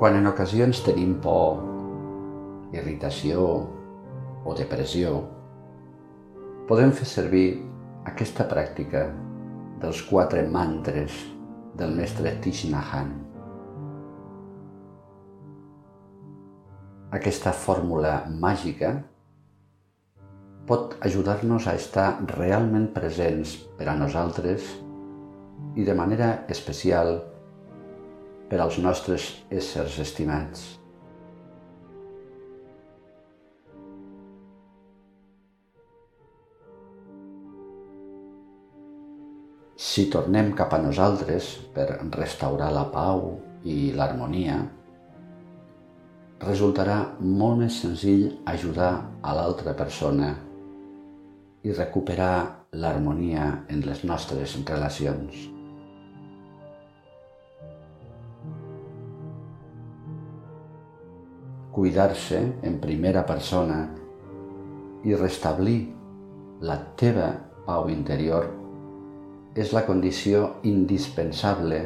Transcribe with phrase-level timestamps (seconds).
[0.00, 1.58] Quan en ocasions tenim por,
[2.72, 3.42] irritació
[4.48, 5.10] o depressió,
[6.70, 7.42] podem fer servir
[8.08, 9.02] aquesta pràctica
[9.82, 11.18] dels quatre mantres
[11.76, 13.12] del mestre Hanh.
[17.20, 18.94] Aquesta fórmula màgica
[20.64, 24.64] pot ajudar-nos a estar realment presents per a nosaltres
[25.76, 27.18] i de manera especial
[28.50, 30.66] per als nostres éssers estimats.
[39.80, 41.86] Si tornem cap a nosaltres per
[42.16, 43.22] restaurar la pau
[43.64, 44.58] i l'harmonia,
[46.44, 48.92] resultarà molt més senzill ajudar
[49.22, 50.34] a l'altra persona
[51.62, 52.34] i recuperar
[52.72, 55.59] l'harmonia en les nostres relacions.
[61.80, 63.76] Cuidar-se en primera persona
[65.08, 65.78] i restablir
[66.68, 67.30] la teva
[67.64, 68.50] pau interior
[69.56, 71.78] és la condició indispensable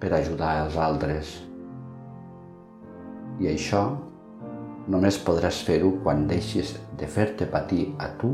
[0.00, 1.34] per ajudar els altres.
[3.36, 3.84] I això
[4.96, 8.32] només podràs fer-ho quan deixis de fer-te patir a tu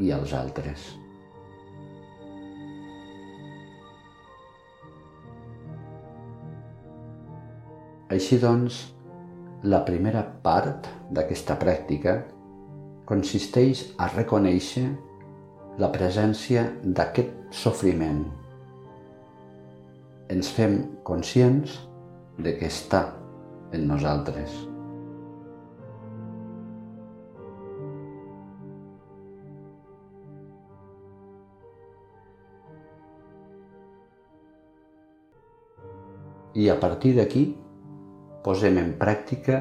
[0.00, 0.94] i als altres.
[8.08, 8.86] Així doncs,
[9.62, 12.12] la primera part d'aquesta pràctica
[13.08, 14.84] consisteix a reconèixer
[15.82, 18.22] la presència d'aquest sofriment.
[20.30, 21.74] Ens fem conscients
[22.38, 23.02] de que està
[23.74, 24.54] en nosaltres.
[36.54, 37.48] I a partir d'aquí
[38.48, 39.58] posem en pràctica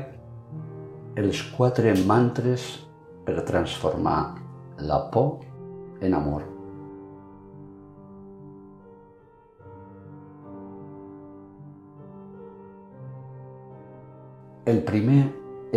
[1.20, 2.68] els quatre mantres
[3.26, 4.20] per transformar
[4.88, 5.42] la por
[6.08, 6.46] en amor.
[14.72, 15.20] El primer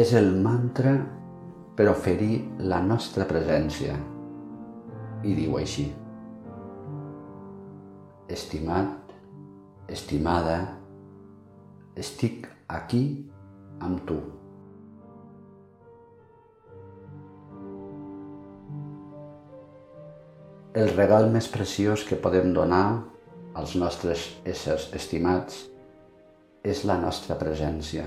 [0.04, 0.94] és el mantra
[1.74, 2.38] per oferir
[2.70, 3.98] la nostra presència.
[5.26, 5.88] I diu així.
[8.38, 9.12] Estimat,
[9.98, 10.62] estimada,
[11.98, 13.02] estic aquí
[13.82, 14.18] amb tu.
[20.80, 23.02] El regal més preciós que podem donar
[23.58, 25.64] als nostres éssers estimats
[26.62, 28.04] és la nostra presència.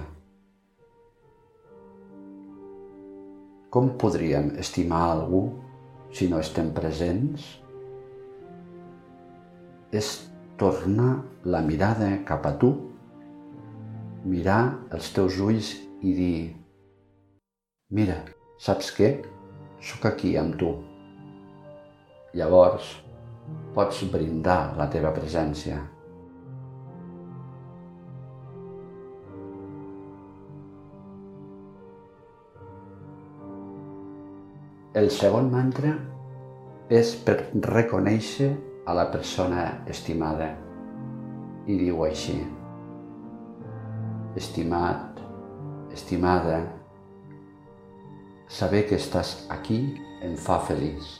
[3.74, 5.44] Com podríem estimar algú
[6.14, 7.50] si no estem presents?
[9.92, 10.14] És
[10.62, 12.72] tornar la mirada cap a tu,
[14.24, 15.74] mirar els teus ulls
[16.04, 16.38] i dir
[17.94, 18.22] «Mira,
[18.60, 19.10] saps què?
[19.84, 20.72] Sóc aquí amb tu».
[22.34, 22.88] Llavors,
[23.76, 25.82] pots brindar la teva presència.
[34.98, 35.94] El segon mantra
[36.94, 38.52] és per reconèixer
[38.86, 40.52] a la persona estimada
[41.66, 42.36] i diu així
[44.36, 45.20] Estimat,
[45.94, 46.64] estimada,
[48.50, 49.78] saber que estàs aquí
[50.26, 51.20] em fa feliç.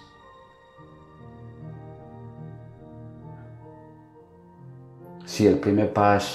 [5.30, 6.32] Si el primer pas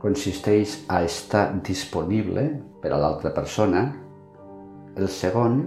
[0.00, 2.44] consisteix a estar disponible
[2.84, 3.88] per a l'altra persona,
[4.96, 5.58] el segon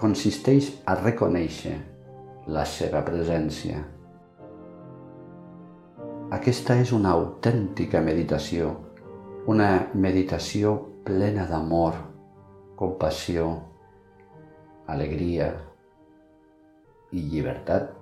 [0.00, 1.76] consisteix a reconèixer
[2.52, 3.93] la seva presència.
[6.34, 8.72] Aquesta és una autèntica meditació,
[9.52, 10.72] una meditació
[11.06, 11.94] plena d'amor,
[12.80, 13.44] compassió,
[14.90, 15.52] alegria
[17.14, 17.92] i llibertat.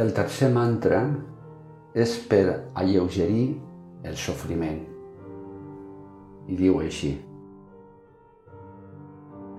[0.00, 1.02] El tercer mantra
[1.92, 2.44] és per
[2.80, 3.46] alleugerir
[4.08, 4.84] el sofriment
[6.48, 7.16] i diu així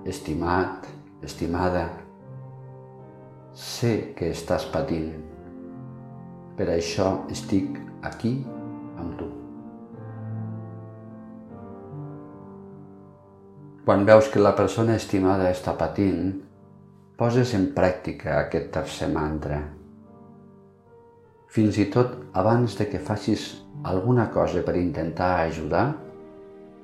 [0.10, 0.88] Estimat,
[1.22, 1.90] estimada,
[3.54, 5.14] sé que estàs patint.
[6.58, 8.34] Per això estic aquí
[9.00, 9.30] amb tu.
[13.86, 16.36] Quan veus que la persona estimada està patint,
[17.18, 19.58] poses en pràctica aquest tercer mantra.
[21.50, 23.50] Fins i tot abans de que facis
[23.90, 25.88] alguna cosa per intentar ajudar,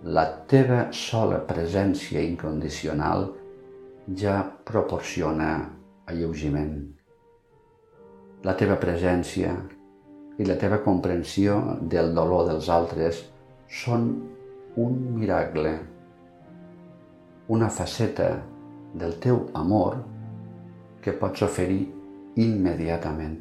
[0.06, 3.30] la teva sola presència incondicional
[4.18, 5.52] ja proporciona
[6.12, 6.76] alleugiment.
[8.46, 9.56] La teva presència
[10.38, 13.24] i la teva comprensió del dolor dels altres
[13.82, 14.10] són
[14.82, 15.74] un miracle,
[17.48, 18.30] una faceta
[18.96, 19.98] del teu amor
[21.02, 21.82] que pots oferir
[22.42, 23.38] immediatament.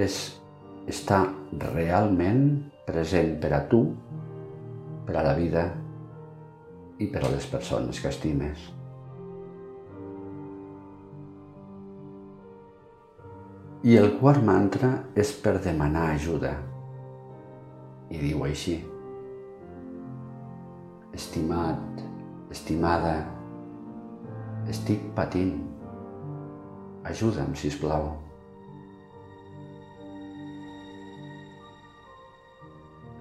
[0.00, 0.18] És
[0.90, 1.24] estar
[1.66, 2.44] realment
[2.86, 3.84] present per a tu,
[5.06, 5.68] per a la vida
[7.00, 8.79] i per a les persones que estimes.
[13.80, 16.50] I el quart mantra és per demanar ajuda.
[18.12, 18.74] I diu així.
[21.16, 22.02] Estimat,
[22.52, 23.14] estimada,
[24.68, 25.56] estic patint.
[27.08, 28.12] Ajuda'm, si plau.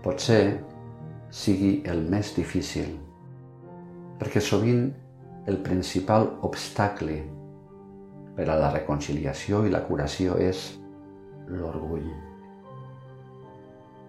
[0.03, 0.43] Potser
[1.31, 2.97] sigui el més difícil,
[4.19, 4.89] perquè sovint
[5.47, 7.21] el principal obstacle
[8.39, 10.59] per a la reconciliació i la curació és
[11.51, 12.05] l'orgull.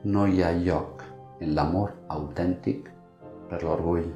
[0.07, 1.03] No hi ha lloc
[1.43, 2.87] en l'amor autèntic
[3.51, 4.07] per l'orgull.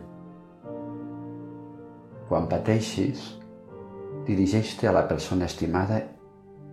[2.28, 3.24] Quan pateixis,
[4.28, 5.98] dirigeix-te a la persona estimada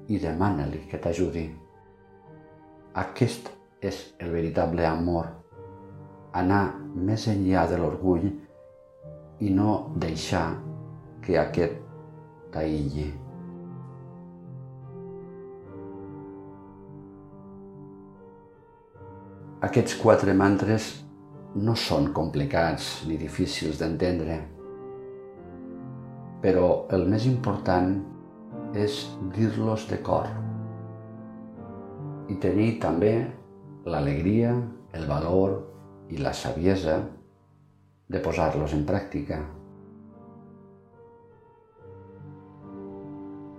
[0.05, 1.47] i demana-li que t'ajudi.
[3.05, 3.49] Aquest
[3.81, 5.33] és el veritable amor,
[6.44, 6.61] anar
[7.09, 8.29] més enllà de l'orgull
[9.41, 10.45] i no deixar
[11.25, 11.81] que aquest
[12.53, 13.09] t'aïlli.
[19.61, 20.85] Aquests quatre mantres
[21.61, 24.37] no són complicats ni difícils d'entendre,
[26.41, 27.91] però el més important
[28.73, 28.95] és
[29.35, 30.31] dir-los de cor
[32.33, 33.13] i tenir també
[33.85, 34.55] l'alegria,
[34.97, 35.53] el valor
[36.09, 36.97] i la saviesa
[38.09, 39.43] de posar-los en pràctica.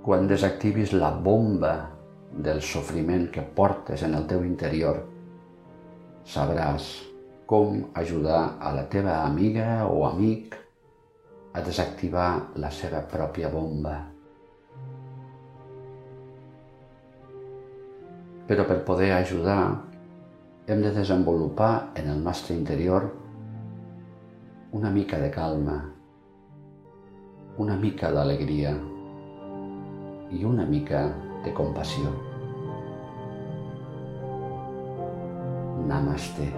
[0.03, 1.77] Quan desactivis la bomba
[2.35, 5.05] del sofriment que portes en el teu interior,
[6.25, 6.89] sabràs
[7.47, 10.57] com ajudar a la teva amiga o amic
[11.53, 13.99] a desactivar la seva pròpia bomba.
[18.49, 19.61] Però per poder ajudar
[20.67, 23.11] hem de desenvolupar en el nostre interior
[24.73, 25.79] una mica de calma,
[27.59, 28.73] una mica d'alegria
[30.33, 31.11] i una mica
[31.45, 32.32] de compassió.
[35.89, 36.53] ナマステ